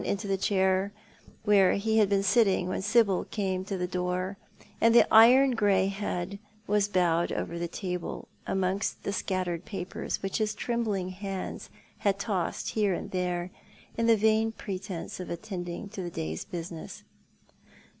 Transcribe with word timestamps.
141 0.01 0.11
into 0.11 0.27
the 0.27 0.43
chair 0.49 0.91
where 1.43 1.73
he 1.73 1.99
had 1.99 2.09
been 2.09 2.23
sitting 2.23 2.67
when 2.67 2.81
Sibyl 2.81 3.23
came 3.25 3.63
to 3.65 3.77
the 3.77 3.85
door, 3.85 4.35
and 4.81 4.95
the 4.95 5.05
iron 5.13 5.51
grey 5.51 5.89
head 5.89 6.39
was 6.65 6.87
bowed 6.87 7.31
over 7.31 7.59
the 7.59 7.67
lahle, 7.67 8.25
amongst 8.47 9.03
the 9.03 9.13
scattered 9.13 9.63
papers 9.63 10.23
which 10.23 10.39
his 10.39 10.55
trembling 10.55 11.09
hands 11.09 11.69
had 11.99 12.17
tossed 12.17 12.69
here 12.69 12.95
and 12.95 13.11
there 13.11 13.51
in 13.95 14.07
the 14.07 14.17
vain 14.17 14.51
pretence 14.51 15.19
of 15.19 15.29
attending 15.29 15.87
to 15.87 16.01
the 16.01 16.09
day's 16.09 16.45
business. 16.45 17.03